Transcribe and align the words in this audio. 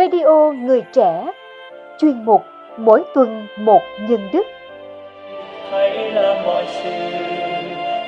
Radio 0.00 0.52
Người 0.52 0.82
Trẻ 0.92 1.32
Chuyên 1.98 2.24
mục 2.24 2.40
Mỗi 2.78 3.04
tuần 3.14 3.46
một 3.58 3.80
nhân 4.08 4.20
đức. 4.32 4.42
Hãy 5.70 6.12
làm 6.12 6.46
mọi 6.46 6.64
sự 6.66 6.90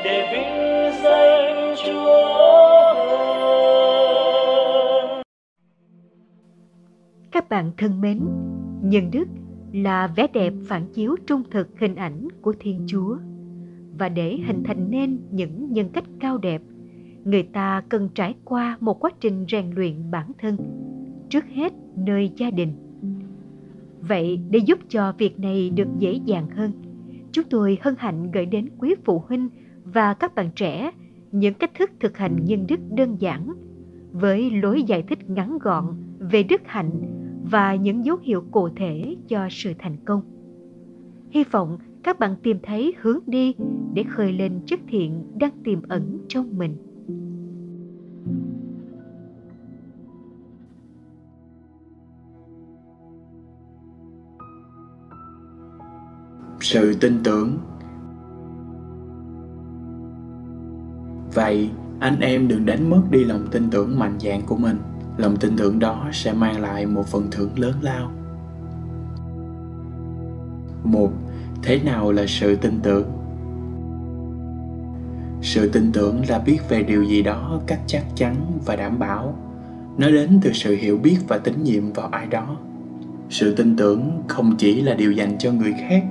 để 0.05 0.29
vinh 0.33 1.03
danh 1.03 1.75
Chúa 1.87 2.23
Các 7.33 7.49
bạn 7.49 7.71
thân 7.79 8.01
mến, 8.01 8.21
nhân 8.83 9.11
đức 9.11 9.25
là 9.73 10.07
vẻ 10.17 10.27
đẹp 10.33 10.53
phản 10.69 10.87
chiếu 10.95 11.17
trung 11.27 11.43
thực 11.51 11.69
hình 11.79 11.95
ảnh 11.95 12.29
của 12.43 12.55
Thiên 12.61 12.85
Chúa. 12.87 13.17
Và 13.99 14.09
để 14.09 14.39
hình 14.47 14.63
thành 14.65 14.91
nên 14.91 15.19
những 15.31 15.73
nhân 15.73 15.89
cách 15.93 16.05
cao 16.21 16.39
đẹp 16.39 16.61
người 17.25 17.43
ta 17.43 17.83
cần 17.89 18.09
trải 18.15 18.35
qua 18.45 18.77
một 18.81 19.01
quá 19.01 19.11
trình 19.21 19.47
rèn 19.49 19.71
luyện 19.71 20.11
bản 20.11 20.33
thân. 20.39 20.57
Trước 21.29 21.45
hết 21.55 21.73
nơi 21.97 22.31
gia 22.37 22.51
đình. 22.51 22.73
Vậy 24.01 24.41
để 24.51 24.59
giúp 24.59 24.79
cho 24.89 25.13
việc 25.19 25.41
này 25.41 25.71
được 25.71 25.89
dễ 25.99 26.13
dàng 26.13 26.51
hơn, 26.51 26.73
chúng 27.33 27.45
tôi 27.51 27.79
hân 27.81 27.95
hạnh 27.99 28.31
gửi 28.31 28.47
đến 28.47 28.69
quý 28.79 28.95
phụ 29.05 29.23
huynh 29.29 29.49
và 29.85 30.15
các 30.15 30.35
bạn 30.35 30.51
trẻ 30.57 30.91
những 31.33 31.55
cách 31.55 31.71
thức 31.75 31.91
thực 32.01 32.17
hành 32.17 32.45
nhân 32.45 32.67
đức 32.69 32.81
đơn 32.91 33.17
giản, 33.21 33.53
với 34.13 34.51
lối 34.51 34.83
giải 34.83 35.03
thích 35.03 35.31
ngắn 35.31 35.59
gọn 35.59 35.85
về 36.19 36.43
đức 36.43 36.61
hạnh 36.65 36.91
và 37.51 37.75
những 37.75 38.05
dấu 38.05 38.17
hiệu 38.23 38.45
cụ 38.51 38.69
thể 38.69 39.17
cho 39.29 39.49
sự 39.51 39.73
thành 39.79 39.97
công. 40.05 40.23
Hy 41.31 41.45
vọng 41.45 41.79
các 42.03 42.19
bạn 42.19 42.37
tìm 42.43 42.57
thấy 42.63 42.95
hướng 43.01 43.19
đi 43.27 43.55
để 43.95 44.03
khơi 44.03 44.33
lên 44.33 44.61
chất 44.67 44.81
thiện 44.89 45.25
đang 45.39 45.53
tiềm 45.65 45.83
ẩn 45.89 46.19
trong 46.29 46.59
mình. 46.59 46.77
Sự 56.73 56.95
tin 56.95 57.23
tưởng. 57.25 57.59
Vậy, 61.35 61.71
anh 62.01 62.21
em 62.21 62.49
đừng 62.49 62.67
đánh 62.67 62.91
mất 62.91 63.03
đi 63.11 63.25
lòng 63.25 63.47
tin 63.51 63.71
tưởng 63.71 63.99
mạnh 63.99 64.19
dạn 64.21 64.41
của 64.47 64.57
mình. 64.57 64.79
Lòng 65.17 65.37
tin 65.37 65.57
tưởng 65.57 65.79
đó 65.79 66.09
sẽ 66.13 66.33
mang 66.33 66.61
lại 66.61 66.87
một 66.87 67.07
phần 67.07 67.29
thưởng 67.31 67.51
lớn 67.57 67.75
lao. 67.81 68.13
Một, 70.85 71.11
thế 71.63 71.81
nào 71.85 72.13
là 72.13 72.25
sự 72.27 72.57
tin 72.57 72.81
tưởng? 72.83 73.05
Sự 75.43 75.69
tin 75.69 75.93
tưởng 75.93 76.23
là 76.29 76.39
biết 76.39 76.59
về 76.69 76.83
điều 76.83 77.05
gì 77.05 77.23
đó 77.23 77.61
cách 77.67 77.81
chắc 77.87 78.05
chắn 78.15 78.37
và 78.67 78.77
đảm 78.77 78.99
bảo. 78.99 79.39
Nó 79.99 80.11
đến 80.11 80.41
từ 80.43 80.53
sự 80.53 80.77
hiểu 80.77 80.99
biết 80.99 81.19
và 81.29 81.39
tín 81.39 81.63
nhiệm 81.63 81.93
vào 81.93 82.09
ai 82.09 82.27
đó. 82.27 82.57
Sự 83.31 83.55
tin 83.55 83.77
tưởng 83.77 84.23
không 84.29 84.57
chỉ 84.59 84.81
là 84.81 84.95
điều 84.95 85.13
dành 85.13 85.39
cho 85.39 85.53
người 85.53 85.75
khác 85.89 86.05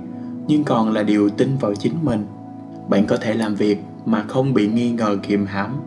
nhưng 0.48 0.64
còn 0.64 0.94
là 0.94 1.04
điều 1.04 1.30
tin 1.30 1.58
vào 1.58 1.76
chính 1.76 1.94
mình. 2.04 2.26
Bạn 2.90 3.06
có 3.08 3.18
thể 3.18 3.34
làm 3.34 3.56
việc 3.56 3.80
mà 4.06 4.26
không 4.28 4.54
bị 4.54 4.68
nghi 4.68 4.92
ngờ 4.92 5.18
kiềm 5.24 5.46
hãm. 5.46 5.82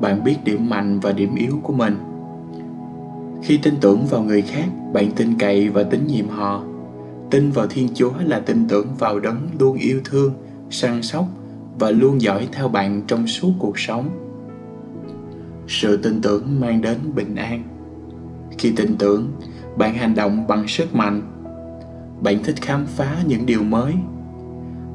Bạn 0.00 0.24
biết 0.24 0.36
điểm 0.44 0.70
mạnh 0.70 1.00
và 1.00 1.12
điểm 1.12 1.34
yếu 1.34 1.60
của 1.62 1.72
mình. 1.72 1.96
Khi 3.42 3.58
tin 3.62 3.74
tưởng 3.80 4.06
vào 4.06 4.22
người 4.22 4.42
khác, 4.42 4.68
bạn 4.92 5.10
tin 5.16 5.38
cậy 5.38 5.68
và 5.68 5.82
tín 5.82 6.06
nhiệm 6.06 6.28
họ. 6.28 6.62
Tin 7.30 7.50
vào 7.50 7.66
thiên 7.66 7.88
chúa 7.94 8.12
là 8.24 8.40
tin 8.40 8.68
tưởng 8.68 8.86
vào 8.98 9.20
đấng 9.20 9.48
luôn 9.58 9.76
yêu 9.76 10.00
thương, 10.04 10.32
săn 10.70 11.02
sóc 11.02 11.24
và 11.78 11.90
luôn 11.90 12.20
dõi 12.20 12.48
theo 12.52 12.68
bạn 12.68 13.02
trong 13.06 13.26
suốt 13.26 13.52
cuộc 13.58 13.78
sống. 13.78 14.08
Sự 15.66 15.96
tin 15.96 16.20
tưởng 16.22 16.60
mang 16.60 16.82
đến 16.82 16.98
bình 17.14 17.34
an. 17.34 17.62
Khi 18.58 18.72
tin 18.76 18.96
tưởng, 18.98 19.28
bạn 19.76 19.94
hành 19.94 20.14
động 20.14 20.46
bằng 20.46 20.68
sức 20.68 20.94
mạnh 20.94 21.22
bạn 22.22 22.42
thích 22.44 22.56
khám 22.60 22.86
phá 22.86 23.16
những 23.26 23.46
điều 23.46 23.62
mới. 23.62 23.94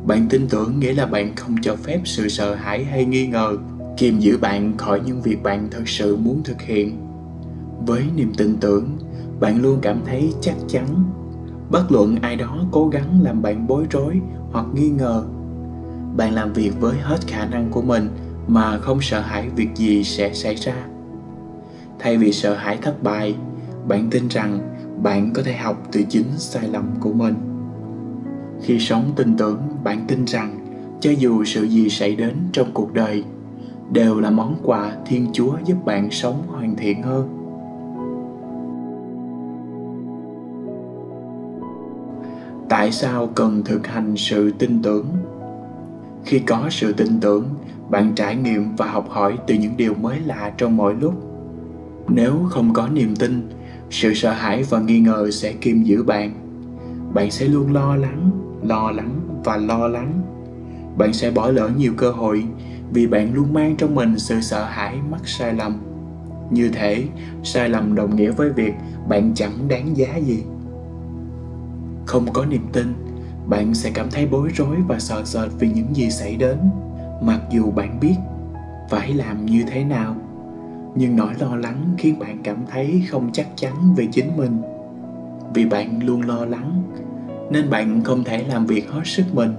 Bạn 0.05 0.27
tin 0.29 0.47
tưởng 0.47 0.79
nghĩa 0.79 0.93
là 0.93 1.05
bạn 1.05 1.35
không 1.35 1.55
cho 1.61 1.75
phép 1.75 2.01
sự 2.03 2.29
sợ 2.29 2.55
hãi 2.55 2.83
hay 2.83 3.05
nghi 3.05 3.27
ngờ 3.27 3.57
kiềm 3.97 4.19
giữ 4.19 4.37
bạn 4.37 4.77
khỏi 4.77 5.01
những 5.05 5.21
việc 5.21 5.43
bạn 5.43 5.67
thật 5.71 5.83
sự 5.85 6.15
muốn 6.15 6.41
thực 6.43 6.61
hiện. 6.61 6.97
Với 7.85 8.03
niềm 8.15 8.33
tin 8.37 8.55
tưởng, 8.61 8.97
bạn 9.39 9.61
luôn 9.61 9.79
cảm 9.81 10.01
thấy 10.05 10.33
chắc 10.41 10.55
chắn. 10.67 10.85
Bất 11.69 11.91
luận 11.91 12.15
ai 12.21 12.35
đó 12.35 12.57
cố 12.71 12.87
gắng 12.87 13.21
làm 13.23 13.41
bạn 13.41 13.67
bối 13.67 13.85
rối 13.89 14.21
hoặc 14.51 14.65
nghi 14.73 14.89
ngờ, 14.89 15.23
bạn 16.17 16.33
làm 16.33 16.53
việc 16.53 16.71
với 16.79 16.97
hết 16.97 17.27
khả 17.27 17.45
năng 17.45 17.69
của 17.71 17.81
mình 17.81 18.09
mà 18.47 18.77
không 18.77 19.01
sợ 19.01 19.19
hãi 19.19 19.49
việc 19.55 19.69
gì 19.75 20.03
sẽ 20.03 20.33
xảy 20.33 20.55
ra. 20.55 20.75
Thay 21.99 22.17
vì 22.17 22.31
sợ 22.31 22.53
hãi 22.53 22.77
thất 22.81 23.03
bại, 23.03 23.35
bạn 23.87 24.09
tin 24.09 24.27
rằng 24.27 24.72
bạn 25.01 25.31
có 25.33 25.41
thể 25.43 25.53
học 25.53 25.87
từ 25.91 26.03
chính 26.09 26.27
sai 26.37 26.67
lầm 26.67 26.85
của 26.99 27.13
mình. 27.13 27.35
Khi 28.61 28.79
sống 28.79 29.03
tin 29.15 29.37
tưởng, 29.37 29.61
bạn 29.83 30.05
tin 30.07 30.25
rằng 30.25 30.59
cho 30.99 31.11
dù 31.11 31.43
sự 31.43 31.63
gì 31.63 31.89
xảy 31.89 32.15
đến 32.15 32.33
trong 32.51 32.67
cuộc 32.73 32.93
đời, 32.93 33.23
đều 33.91 34.19
là 34.19 34.29
món 34.29 34.55
quà 34.63 34.91
thiên 35.05 35.27
chúa 35.33 35.57
giúp 35.65 35.77
bạn 35.85 36.11
sống 36.11 36.43
hoàn 36.47 36.75
thiện 36.75 37.03
hơn. 37.03 37.39
Tại 42.69 42.91
sao 42.91 43.27
cần 43.35 43.63
thực 43.65 43.87
hành 43.87 44.13
sự 44.17 44.51
tin 44.51 44.81
tưởng? 44.81 45.05
Khi 46.25 46.39
có 46.39 46.67
sự 46.69 46.93
tin 46.93 47.19
tưởng, 47.21 47.45
bạn 47.89 48.11
trải 48.15 48.35
nghiệm 48.35 48.75
và 48.75 48.87
học 48.87 49.09
hỏi 49.09 49.37
từ 49.47 49.55
những 49.55 49.77
điều 49.77 49.93
mới 49.93 50.19
lạ 50.19 50.51
trong 50.57 50.77
mọi 50.77 50.95
lúc. 50.95 51.13
Nếu 52.07 52.33
không 52.49 52.73
có 52.73 52.87
niềm 52.87 53.15
tin 53.15 53.49
sự 53.93 54.13
sợ 54.13 54.31
hãi 54.31 54.63
và 54.69 54.79
nghi 54.79 54.99
ngờ 54.99 55.31
sẽ 55.31 55.53
kiềm 55.53 55.83
giữ 55.83 56.03
bạn. 56.03 56.33
Bạn 57.13 57.31
sẽ 57.31 57.45
luôn 57.45 57.73
lo 57.73 57.95
lắng 57.95 58.31
lo 58.63 58.91
lắng 58.91 59.41
và 59.43 59.57
lo 59.57 59.87
lắng. 59.87 60.21
Bạn 60.97 61.13
sẽ 61.13 61.31
bỏ 61.31 61.49
lỡ 61.49 61.69
nhiều 61.77 61.93
cơ 61.97 62.11
hội 62.11 62.43
vì 62.93 63.07
bạn 63.07 63.33
luôn 63.33 63.53
mang 63.53 63.75
trong 63.75 63.95
mình 63.95 64.19
sự 64.19 64.41
sợ 64.41 64.65
hãi 64.65 64.95
mắc 65.11 65.21
sai 65.25 65.53
lầm. 65.53 65.81
Như 66.51 66.69
thể 66.69 67.03
sai 67.43 67.69
lầm 67.69 67.95
đồng 67.95 68.15
nghĩa 68.15 68.31
với 68.31 68.49
việc 68.49 68.73
bạn 69.07 69.31
chẳng 69.35 69.67
đáng 69.67 69.97
giá 69.97 70.15
gì. 70.15 70.43
Không 72.05 72.25
có 72.33 72.45
niềm 72.45 72.67
tin, 72.73 72.93
bạn 73.47 73.73
sẽ 73.73 73.91
cảm 73.93 74.11
thấy 74.11 74.27
bối 74.27 74.49
rối 74.55 74.77
và 74.87 74.99
sợ 74.99 75.25
sệt 75.25 75.49
vì 75.59 75.69
những 75.69 75.95
gì 75.95 76.09
xảy 76.09 76.35
đến, 76.35 76.57
mặc 77.21 77.41
dù 77.51 77.71
bạn 77.71 77.99
biết 77.99 78.15
phải 78.89 79.13
làm 79.13 79.45
như 79.45 79.63
thế 79.71 79.83
nào 79.83 80.15
nhưng 80.95 81.15
nỗi 81.15 81.33
lo 81.39 81.55
lắng 81.55 81.95
khiến 81.97 82.19
bạn 82.19 82.37
cảm 82.43 82.57
thấy 82.71 83.03
không 83.09 83.29
chắc 83.33 83.47
chắn 83.55 83.73
về 83.95 84.07
chính 84.11 84.37
mình. 84.37 84.61
Vì 85.53 85.65
bạn 85.65 86.03
luôn 86.03 86.21
lo 86.21 86.45
lắng, 86.45 86.83
nên 87.51 87.69
bạn 87.69 88.03
không 88.03 88.23
thể 88.23 88.43
làm 88.43 88.65
việc 88.65 88.89
hết 88.89 89.01
sức 89.05 89.25
mình 89.33 89.51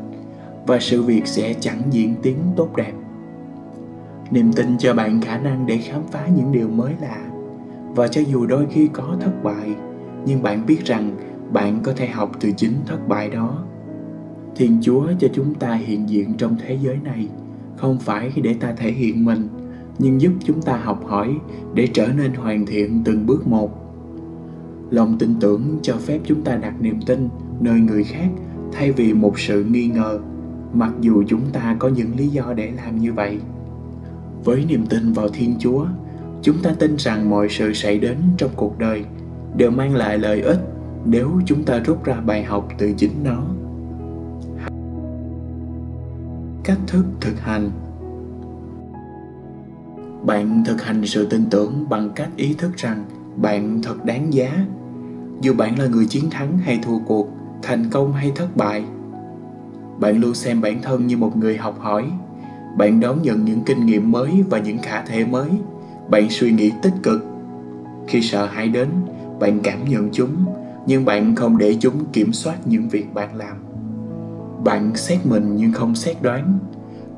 và 0.67 0.79
sự 0.81 1.03
việc 1.03 1.27
sẽ 1.27 1.55
chẳng 1.61 1.83
diễn 1.91 2.15
tiến 2.23 2.39
tốt 2.57 2.77
đẹp. 2.77 2.93
Niềm 4.31 4.53
tin 4.53 4.79
cho 4.79 4.95
bạn 4.95 5.21
khả 5.21 5.39
năng 5.39 5.67
để 5.67 5.79
khám 5.79 6.03
phá 6.11 6.27
những 6.37 6.53
điều 6.53 6.69
mới 6.69 6.93
lạ. 7.01 7.21
Và 7.89 8.09
cho 8.09 8.21
dù 8.21 8.47
đôi 8.47 8.67
khi 8.71 8.89
có 8.93 9.17
thất 9.21 9.43
bại, 9.43 9.75
nhưng 10.27 10.43
bạn 10.43 10.67
biết 10.67 10.85
rằng 10.85 11.17
bạn 11.53 11.81
có 11.83 11.93
thể 11.97 12.07
học 12.07 12.33
từ 12.41 12.53
chính 12.53 12.75
thất 12.87 13.09
bại 13.09 13.31
đó. 13.31 13.65
Thiên 14.57 14.79
chúa 14.83 15.07
cho 15.19 15.29
chúng 15.35 15.55
ta 15.55 15.75
hiện 15.75 16.09
diện 16.09 16.35
trong 16.39 16.57
thế 16.67 16.79
giới 16.83 16.97
này, 17.05 17.29
không 17.77 17.99
phải 17.99 18.33
để 18.43 18.55
ta 18.55 18.73
thể 18.77 18.93
hiện 18.93 19.25
mình 19.25 19.49
nhưng 19.99 20.21
giúp 20.21 20.33
chúng 20.45 20.63
ta 20.63 20.77
học 20.77 21.05
hỏi 21.07 21.37
để 21.75 21.89
trở 21.95 22.07
nên 22.07 22.35
hoàn 22.35 22.67
thiện 22.67 23.03
từng 23.05 23.27
bước 23.27 23.47
một. 23.47 23.71
Lòng 24.91 25.17
tin 25.19 25.35
tưởng 25.41 25.79
cho 25.83 25.97
phép 25.97 26.21
chúng 26.25 26.43
ta 26.43 26.57
đặt 26.57 26.75
niềm 26.81 27.01
tin 27.07 27.29
nơi 27.61 27.81
người 27.81 28.05
khác 28.05 28.29
thay 28.73 28.93
vì 28.93 29.13
một 29.13 29.39
sự 29.39 29.65
nghi 29.65 29.87
ngờ, 29.87 30.19
mặc 30.73 30.93
dù 31.01 31.23
chúng 31.27 31.43
ta 31.53 31.77
có 31.79 31.89
những 31.89 32.17
lý 32.17 32.29
do 32.29 32.53
để 32.57 32.73
làm 32.77 32.99
như 32.99 33.13
vậy. 33.13 33.39
Với 34.45 34.65
niềm 34.69 34.87
tin 34.87 35.13
vào 35.13 35.29
thiên 35.29 35.55
chúa, 35.59 35.87
chúng 36.43 36.57
ta 36.63 36.75
tin 36.79 36.97
rằng 36.99 37.31
mọi 37.31 37.49
sự 37.51 37.73
xảy 37.73 37.99
đến 37.99 38.17
trong 38.39 38.51
cuộc 38.57 38.79
đời 38.79 39.05
đều 39.57 39.71
mang 39.71 39.95
lại 39.95 40.19
lợi 40.19 40.41
ích 40.41 40.61
nếu 41.05 41.31
chúng 41.47 41.65
ta 41.65 41.79
rút 41.79 42.05
ra 42.05 42.21
bài 42.21 42.45
học 42.45 42.69
từ 42.79 42.93
chính 42.97 43.25
nó. 43.25 43.43
Cách 46.65 46.79
thức 46.87 47.05
thực 47.21 47.41
hành 47.41 47.71
bạn 50.27 50.63
thực 50.67 50.83
hành 50.83 51.07
sự 51.07 51.27
tin 51.27 51.45
tưởng 51.51 51.89
bằng 51.89 52.11
cách 52.15 52.31
ý 52.37 52.55
thức 52.59 52.71
rằng 52.77 53.05
bạn 53.37 53.81
thật 53.83 54.05
đáng 54.05 54.33
giá. 54.33 54.67
Dù 55.41 55.55
bạn 55.55 55.79
là 55.79 55.87
người 55.87 56.07
chiến 56.07 56.31
thắng 56.31 56.59
hay 56.59 56.79
thua 56.83 56.99
cuộc, 56.99 57.29
thành 57.63 57.91
công 57.91 58.13
hay 58.13 58.33
thất 58.37 58.57
bại, 58.57 58.85
bạn 60.01 60.21
luôn 60.21 60.35
xem 60.35 60.61
bản 60.61 60.83
thân 60.83 61.07
như 61.07 61.17
một 61.17 61.37
người 61.37 61.57
học 61.57 61.79
hỏi. 61.81 62.05
Bạn 62.77 63.01
đón 63.01 63.23
nhận 63.23 63.45
những 63.45 63.61
kinh 63.67 63.87
nghiệm 63.87 64.13
mới 64.13 64.45
và 64.51 64.59
những 64.59 64.79
khả 64.79 65.03
thể 65.03 65.25
mới. 65.25 65.49
Bạn 66.11 66.31
suy 66.31 66.53
nghĩ 66.53 66.73
tích 66.83 66.95
cực. 67.03 67.25
Khi 68.09 68.23
sợ 68.23 68.47
hãi 68.47 68.69
đến, 68.69 68.89
bạn 69.41 69.61
cảm 69.63 69.89
nhận 69.89 70.09
chúng, 70.13 70.45
nhưng 70.87 71.05
bạn 71.05 71.35
không 71.35 71.59
để 71.59 71.77
chúng 71.81 72.05
kiểm 72.13 72.33
soát 72.33 72.67
những 72.67 72.89
việc 72.89 73.15
bạn 73.15 73.37
làm. 73.37 73.57
Bạn 74.65 74.97
xét 74.97 75.27
mình 75.27 75.57
nhưng 75.57 75.73
không 75.73 75.95
xét 75.95 76.23
đoán. 76.23 76.59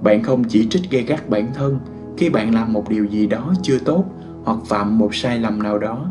Bạn 0.02 0.22
không 0.22 0.44
chỉ 0.44 0.66
trích 0.70 0.90
gây 0.90 1.02
gắt 1.02 1.30
bản 1.30 1.46
thân 1.54 1.78
khi 2.16 2.30
bạn 2.30 2.54
làm 2.54 2.72
một 2.72 2.88
điều 2.88 3.04
gì 3.04 3.26
đó 3.26 3.54
chưa 3.62 3.78
tốt 3.78 4.04
hoặc 4.44 4.58
phạm 4.66 4.98
một 4.98 5.14
sai 5.14 5.38
lầm 5.38 5.62
nào 5.62 5.78
đó. 5.78 6.06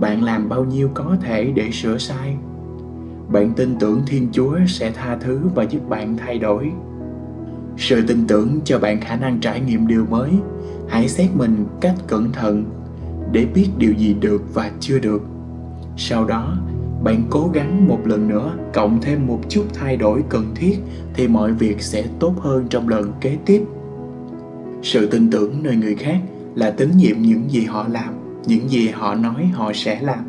Bạn 0.00 0.24
làm 0.24 0.48
bao 0.48 0.64
nhiêu 0.64 0.90
có 0.94 1.16
thể 1.20 1.52
để 1.54 1.70
sửa 1.70 1.98
sai. 1.98 2.36
Bạn 3.28 3.52
tin 3.56 3.76
tưởng 3.78 4.02
thiên 4.06 4.28
chúa 4.32 4.58
sẽ 4.66 4.90
tha 4.90 5.16
thứ 5.20 5.40
và 5.54 5.62
giúp 5.62 5.88
bạn 5.88 6.16
thay 6.16 6.38
đổi. 6.38 6.70
Sự 7.76 8.02
tin 8.06 8.26
tưởng 8.26 8.60
cho 8.64 8.78
bạn 8.78 9.00
khả 9.00 9.16
năng 9.16 9.40
trải 9.40 9.60
nghiệm 9.60 9.86
điều 9.86 10.06
mới. 10.10 10.30
Hãy 10.88 11.08
xét 11.08 11.30
mình 11.34 11.66
cách 11.80 11.94
cẩn 12.06 12.32
thận 12.32 12.64
để 13.32 13.46
biết 13.54 13.68
điều 13.78 13.92
gì 13.92 14.14
được 14.14 14.54
và 14.54 14.70
chưa 14.80 14.98
được. 14.98 15.22
Sau 15.96 16.24
đó, 16.24 16.56
bạn 17.04 17.22
cố 17.30 17.50
gắng 17.54 17.88
một 17.88 18.00
lần 18.04 18.28
nữa, 18.28 18.52
cộng 18.74 19.00
thêm 19.00 19.26
một 19.26 19.40
chút 19.48 19.64
thay 19.74 19.96
đổi 19.96 20.24
cần 20.28 20.46
thiết 20.54 20.78
thì 21.14 21.28
mọi 21.28 21.52
việc 21.52 21.82
sẽ 21.82 22.04
tốt 22.18 22.34
hơn 22.40 22.66
trong 22.70 22.88
lần 22.88 23.12
kế 23.20 23.38
tiếp 23.46 23.64
sự 24.84 25.06
tin 25.06 25.30
tưởng 25.30 25.62
nơi 25.62 25.76
người 25.76 25.94
khác 25.94 26.18
là 26.54 26.70
tín 26.70 26.90
nhiệm 26.96 27.22
những 27.22 27.50
gì 27.50 27.64
họ 27.64 27.86
làm, 27.88 28.14
những 28.46 28.70
gì 28.70 28.88
họ 28.88 29.14
nói 29.14 29.50
họ 29.52 29.72
sẽ 29.74 30.00
làm. 30.02 30.24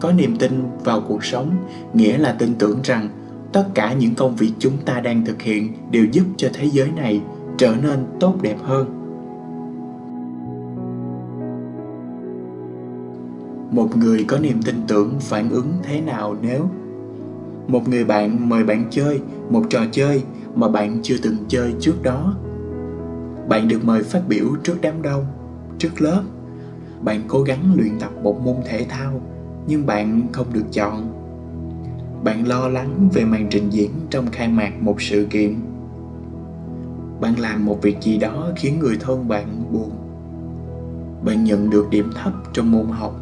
Có 0.00 0.12
niềm 0.12 0.36
tin 0.36 0.62
vào 0.84 1.00
cuộc 1.08 1.24
sống, 1.24 1.50
nghĩa 1.94 2.18
là 2.18 2.36
tin 2.38 2.54
tưởng 2.54 2.80
rằng 2.84 3.08
tất 3.52 3.64
cả 3.74 3.92
những 3.92 4.14
công 4.14 4.36
việc 4.36 4.52
chúng 4.58 4.76
ta 4.84 5.00
đang 5.00 5.24
thực 5.24 5.42
hiện 5.42 5.72
đều 5.90 6.04
giúp 6.12 6.24
cho 6.36 6.48
thế 6.52 6.68
giới 6.72 6.90
này 6.90 7.20
trở 7.58 7.74
nên 7.82 8.06
tốt 8.20 8.34
đẹp 8.42 8.56
hơn. 8.62 8.86
Một 13.70 13.96
người 13.96 14.24
có 14.24 14.38
niềm 14.38 14.62
tin 14.62 14.76
tưởng 14.88 15.14
phản 15.20 15.50
ứng 15.50 15.72
thế 15.82 16.00
nào 16.00 16.36
nếu 16.42 16.68
một 17.68 17.88
người 17.88 18.04
bạn 18.04 18.48
mời 18.48 18.64
bạn 18.64 18.84
chơi, 18.90 19.20
một 19.50 19.62
trò 19.70 19.80
chơi 19.92 20.22
mà 20.54 20.68
bạn 20.68 20.98
chưa 21.02 21.16
từng 21.22 21.36
chơi 21.48 21.74
trước 21.80 22.02
đó 22.02 22.34
bạn 23.48 23.68
được 23.68 23.84
mời 23.84 24.02
phát 24.02 24.22
biểu 24.28 24.46
trước 24.64 24.76
đám 24.80 25.02
đông, 25.02 25.24
trước 25.78 26.00
lớp. 26.00 26.22
Bạn 27.02 27.20
cố 27.28 27.42
gắng 27.42 27.74
luyện 27.76 27.98
tập 28.00 28.10
một 28.22 28.40
môn 28.44 28.56
thể 28.64 28.86
thao, 28.88 29.20
nhưng 29.66 29.86
bạn 29.86 30.22
không 30.32 30.46
được 30.52 30.64
chọn. 30.72 31.12
Bạn 32.24 32.48
lo 32.48 32.68
lắng 32.68 33.08
về 33.12 33.24
màn 33.24 33.46
trình 33.50 33.70
diễn 33.70 33.90
trong 34.10 34.26
khai 34.32 34.48
mạc 34.48 34.72
một 34.80 35.02
sự 35.02 35.26
kiện. 35.30 35.54
Bạn 37.20 37.38
làm 37.38 37.66
một 37.66 37.82
việc 37.82 37.96
gì 38.00 38.18
đó 38.18 38.48
khiến 38.56 38.78
người 38.78 38.96
thân 39.00 39.28
bạn 39.28 39.72
buồn. 39.72 39.90
Bạn 41.24 41.44
nhận 41.44 41.70
được 41.70 41.90
điểm 41.90 42.10
thấp 42.14 42.32
trong 42.52 42.72
môn 42.72 42.86
học. 42.86 43.20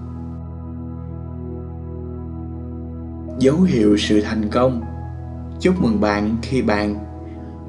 Dấu 3.39 3.61
hiệu 3.61 3.97
sự 3.97 4.21
thành 4.21 4.49
công. 4.53 4.83
Chúc 5.61 5.75
mừng 5.83 6.01
bạn 6.01 6.37
khi 6.43 6.63
bạn 6.63 6.97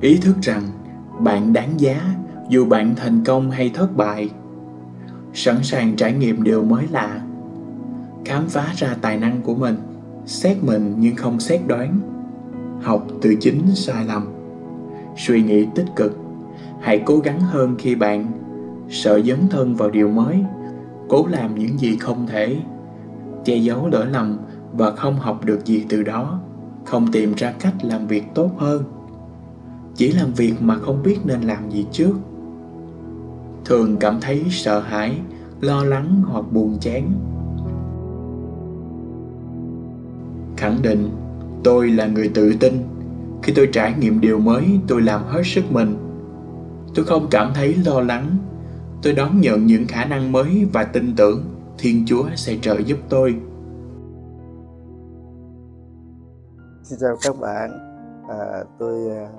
ý 0.01 0.17
thức 0.17 0.35
rằng 0.41 0.63
bạn 1.19 1.53
đáng 1.53 1.79
giá 1.79 2.15
dù 2.49 2.65
bạn 2.65 2.95
thành 2.95 3.23
công 3.23 3.51
hay 3.51 3.69
thất 3.69 3.97
bại. 3.97 4.29
Sẵn 5.33 5.63
sàng 5.63 5.95
trải 5.95 6.13
nghiệm 6.13 6.43
điều 6.43 6.63
mới 6.63 6.85
lạ. 6.91 7.21
Khám 8.25 8.47
phá 8.47 8.73
ra 8.75 8.95
tài 9.01 9.17
năng 9.17 9.41
của 9.41 9.55
mình, 9.55 9.75
xét 10.25 10.57
mình 10.63 10.95
nhưng 10.99 11.15
không 11.15 11.39
xét 11.39 11.61
đoán. 11.67 11.99
Học 12.81 13.07
từ 13.21 13.35
chính 13.41 13.61
sai 13.75 14.05
lầm. 14.05 14.27
Suy 15.17 15.43
nghĩ 15.43 15.67
tích 15.75 15.87
cực. 15.95 16.17
Hãy 16.81 17.01
cố 17.05 17.17
gắng 17.17 17.39
hơn 17.39 17.75
khi 17.79 17.95
bạn 17.95 18.31
sợ 18.89 19.21
dấn 19.21 19.39
thân 19.49 19.75
vào 19.75 19.89
điều 19.89 20.09
mới, 20.09 20.43
cố 21.09 21.27
làm 21.27 21.55
những 21.55 21.79
gì 21.79 21.97
không 21.97 22.27
thể, 22.27 22.57
che 23.45 23.55
giấu 23.55 23.87
lỗi 23.87 24.05
lầm 24.05 24.37
và 24.73 24.91
không 24.91 25.15
học 25.15 25.45
được 25.45 25.65
gì 25.65 25.85
từ 25.89 26.03
đó. 26.03 26.39
Không 26.85 27.11
tìm 27.11 27.33
ra 27.37 27.53
cách 27.59 27.73
làm 27.81 28.07
việc 28.07 28.23
tốt 28.35 28.51
hơn. 28.57 28.83
Chỉ 29.95 30.11
làm 30.11 30.33
việc 30.33 30.53
mà 30.59 30.75
không 30.75 31.03
biết 31.03 31.17
nên 31.25 31.41
làm 31.41 31.69
gì 31.69 31.85
trước 31.91 32.13
thường 33.65 33.97
cảm 33.99 34.17
thấy 34.21 34.45
sợ 34.49 34.79
hãi 34.79 35.21
lo 35.61 35.83
lắng 35.83 36.21
hoặc 36.25 36.45
buồn 36.51 36.77
chán. 36.81 37.11
Khẳng 40.57 40.81
định 40.81 41.09
tôi 41.63 41.89
là 41.89 42.07
người 42.07 42.31
tự 42.33 42.53
tin. 42.59 42.73
Khi 43.43 43.53
tôi 43.55 43.69
trải 43.73 43.93
nghiệm 43.99 44.21
điều 44.21 44.39
mới 44.39 44.79
tôi 44.87 45.01
làm 45.01 45.21
hết 45.27 45.41
sức 45.45 45.63
mình. 45.69 45.95
Tôi 46.95 47.05
không 47.05 47.27
cảm 47.31 47.51
thấy 47.55 47.75
lo 47.85 48.01
lắng. 48.01 48.37
Tôi 49.03 49.13
đón 49.13 49.41
nhận 49.41 49.65
những 49.65 49.87
khả 49.87 50.05
năng 50.05 50.31
mới 50.31 50.67
và 50.73 50.83
tin 50.83 51.15
tưởng 51.15 51.43
thiên 51.77 52.03
chúa 52.07 52.23
sẽ 52.35 52.57
trợ 52.61 52.77
giúp 52.85 52.97
tôi. 53.09 53.35
Xin 56.83 56.99
chào 57.01 57.15
các 57.23 57.35
bạn, 57.39 57.69
à, 58.29 58.63
tôi 58.79 59.17
à, 59.17 59.29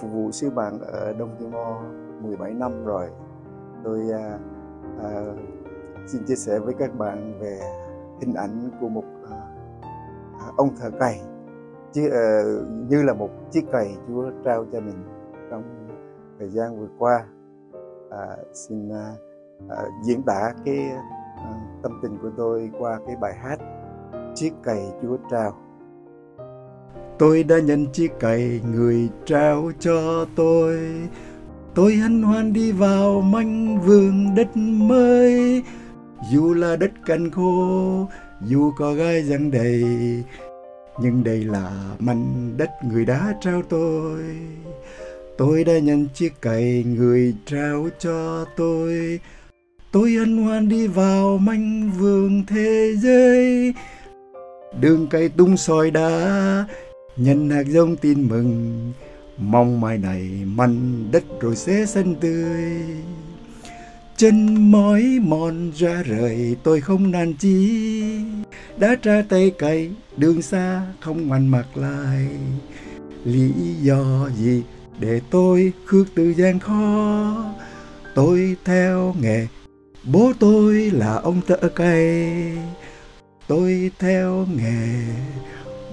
phục 0.00 0.10
vụ 0.12 0.30
sứ 0.32 0.50
mạng 0.50 0.78
ở 0.80 1.12
Đông 1.18 1.36
Timor 1.38 1.76
17 2.22 2.52
năm 2.52 2.84
rồi. 2.84 3.06
Tôi 3.84 4.00
à, 4.12 4.38
à, 5.02 5.10
xin 6.06 6.24
chia 6.26 6.34
sẻ 6.34 6.58
với 6.58 6.74
các 6.78 6.98
bạn 6.98 7.38
về 7.40 7.60
hình 8.20 8.34
ảnh 8.34 8.70
của 8.80 8.88
một 8.88 9.04
à, 9.30 9.36
à 10.40 10.46
ông 10.56 10.76
thợ 10.76 10.90
cày, 10.90 11.20
chứ 11.92 12.10
à, 12.10 12.42
như 12.88 13.02
là 13.02 13.14
một 13.14 13.30
chiếc 13.50 13.64
cày 13.72 13.96
Chúa 14.08 14.30
trao 14.44 14.64
cho 14.72 14.80
mình 14.80 15.04
trong 15.50 15.62
thời 16.38 16.48
gian 16.48 16.80
vừa 16.80 16.88
qua. 16.98 17.26
À, 18.10 18.36
xin 18.52 18.88
à, 18.92 19.14
à, 19.68 19.84
diễn 20.02 20.22
tả 20.22 20.54
cái 20.64 20.90
à, 21.36 21.54
tâm 21.82 21.92
tình 22.02 22.18
của 22.22 22.30
tôi 22.36 22.70
qua 22.78 23.00
cái 23.06 23.16
bài 23.20 23.34
hát 23.34 23.58
chiếc 24.34 24.52
cày 24.62 24.92
Chúa 25.02 25.16
trao 25.30 25.54
tôi 27.20 27.42
đã 27.42 27.58
nhận 27.58 27.86
chiếc 27.92 28.18
cày 28.20 28.60
người 28.74 29.10
trao 29.24 29.70
cho 29.78 30.26
tôi 30.36 30.78
tôi 31.74 31.94
hân 31.94 32.22
hoan 32.22 32.52
đi 32.52 32.72
vào 32.72 33.20
manh 33.20 33.80
vườn 33.80 34.34
đất 34.34 34.56
mới. 34.56 35.62
Dù 36.32 36.54
là 36.54 36.76
đất 36.76 36.90
cằn 37.06 37.30
khô, 37.30 38.08
dù 38.46 38.72
có 38.76 38.94
gai 38.94 39.22
răng 39.22 39.50
đầy, 39.50 39.84
nhưng 41.02 41.24
đây 41.24 41.44
là 41.44 41.70
mảnh 41.98 42.54
đất 42.56 42.70
người 42.84 43.04
đã 43.04 43.34
trao 43.40 43.62
tôi. 43.62 44.22
Tôi 45.38 45.64
đã 45.64 45.78
nhận 45.78 46.08
chiếc 46.14 46.40
cày 46.42 46.84
người 46.86 47.34
trao 47.46 47.88
cho 47.98 48.44
tôi. 48.56 49.20
Tôi 49.92 50.12
hân 50.12 50.36
hoan 50.36 50.68
đi 50.68 50.86
vào 50.86 51.38
manh 51.38 51.90
vườn 51.98 52.44
thế 52.46 52.94
giới. 53.02 53.74
Đường 54.80 55.06
cây 55.10 55.28
tung 55.28 55.56
soi 55.56 55.90
đá, 55.90 56.64
nhân 57.16 57.50
hạt 57.50 57.64
giống 57.66 57.96
tin 57.96 58.28
mừng 58.28 58.92
mong 59.40 59.80
mai 59.80 59.98
này 59.98 60.22
manh 60.44 61.08
đất 61.12 61.24
rồi 61.40 61.56
sẽ 61.56 61.86
xanh 61.86 62.14
tươi. 62.14 62.82
Chân 64.16 64.70
mỏi 64.70 65.18
mòn 65.22 65.70
ra 65.76 66.02
rời, 66.02 66.56
tôi 66.62 66.80
không 66.80 67.10
nản 67.10 67.34
chi 67.34 67.82
đã 68.78 68.94
tra 69.02 69.22
tay 69.28 69.50
cày 69.58 69.90
đường 70.16 70.42
xa 70.42 70.82
không 71.00 71.28
ngoan 71.28 71.46
mặt 71.46 71.66
lại. 71.74 72.26
Lý 73.24 73.52
do 73.82 74.28
gì 74.36 74.62
để 74.98 75.20
tôi 75.30 75.72
khước 75.86 76.06
từ 76.14 76.34
gian 76.34 76.58
khó? 76.58 77.44
Tôi 78.14 78.56
theo 78.64 79.14
nghề, 79.20 79.46
bố 80.04 80.32
tôi 80.38 80.90
là 80.90 81.14
ông 81.14 81.40
thợ 81.46 81.68
cày. 81.76 82.32
Tôi 83.48 83.90
theo 83.98 84.46
nghề 84.56 85.04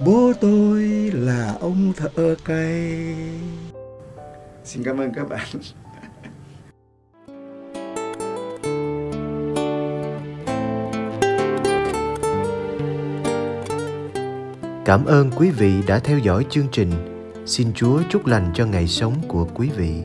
Bố 0.04 0.32
tôi 0.40 0.82
là 1.14 1.56
ông 1.60 1.92
thợ 1.96 2.34
cây. 2.44 3.04
Xin 4.64 4.82
cảm 4.84 4.98
ơn 4.98 5.12
các 5.14 5.28
bạn. 5.28 5.48
Cảm 14.84 15.04
ơn 15.04 15.30
quý 15.36 15.50
vị 15.50 15.82
đã 15.86 15.98
theo 15.98 16.18
dõi 16.18 16.46
chương 16.50 16.66
trình. 16.72 16.90
Xin 17.46 17.72
Chúa 17.74 18.02
chúc 18.10 18.26
lành 18.26 18.50
cho 18.54 18.66
ngày 18.66 18.86
sống 18.86 19.14
của 19.28 19.48
quý 19.54 19.70
vị. 19.76 20.02